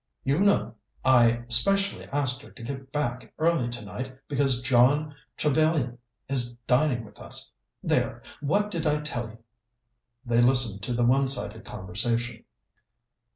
You 0.23 0.39
know, 0.39 0.73
I 1.05 1.43
specially 1.47 2.05
asked 2.05 2.41
her 2.41 2.49
to 2.49 2.63
get 2.63 2.91
back 2.91 3.31
early 3.37 3.69
tonight 3.69 4.17
because 4.27 4.63
John 4.63 5.13
Trevellyan 5.37 5.99
is 6.27 6.53
dining 6.65 7.05
with 7.05 7.19
us. 7.19 7.53
There! 7.83 8.23
what 8.39 8.71
did 8.71 8.87
I 8.87 9.01
tell 9.01 9.29
you?" 9.29 9.37
They 10.25 10.41
listened 10.41 10.81
to 10.85 10.95
the 10.95 11.05
one 11.05 11.27
sided 11.27 11.65
conversation. 11.65 12.45